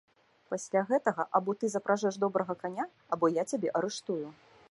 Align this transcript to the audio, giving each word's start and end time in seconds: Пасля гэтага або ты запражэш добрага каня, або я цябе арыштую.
Пасля 0.53 0.81
гэтага 0.91 1.25
або 1.39 1.55
ты 1.63 1.69
запражэш 1.75 2.17
добрага 2.25 2.57
каня, 2.65 2.85
або 3.17 3.25
я 3.35 3.43
цябе 3.55 3.69
арыштую. 3.81 4.23